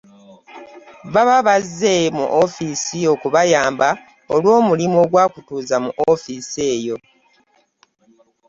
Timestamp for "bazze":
1.47-1.95